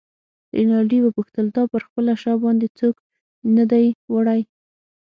رینالډي 0.55 0.99
وپوښتل: 1.01 1.45
تا 1.55 1.61
پر 1.71 1.81
خپله 1.87 2.13
شا 2.21 2.33
باندې 2.43 2.67
څوک 2.79 2.95
نه 3.55 3.63
دی 3.71 3.85
وړی؟ 4.13 4.41